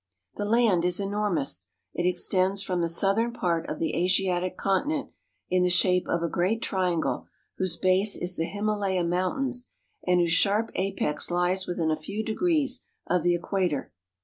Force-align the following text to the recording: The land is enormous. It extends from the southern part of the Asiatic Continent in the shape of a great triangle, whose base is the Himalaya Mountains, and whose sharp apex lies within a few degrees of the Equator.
The 0.35 0.45
land 0.45 0.83
is 0.83 0.99
enormous. 0.99 1.67
It 1.93 2.07
extends 2.09 2.63
from 2.63 2.81
the 2.81 2.89
southern 2.89 3.33
part 3.33 3.69
of 3.69 3.77
the 3.77 3.95
Asiatic 3.95 4.57
Continent 4.57 5.09
in 5.47 5.61
the 5.61 5.69
shape 5.69 6.07
of 6.07 6.23
a 6.23 6.27
great 6.27 6.63
triangle, 6.63 7.27
whose 7.59 7.77
base 7.77 8.15
is 8.15 8.35
the 8.35 8.45
Himalaya 8.45 9.03
Mountains, 9.03 9.69
and 10.07 10.19
whose 10.19 10.31
sharp 10.31 10.71
apex 10.73 11.29
lies 11.29 11.67
within 11.67 11.91
a 11.91 11.99
few 12.01 12.23
degrees 12.25 12.83
of 13.05 13.21
the 13.21 13.35
Equator. 13.35 13.93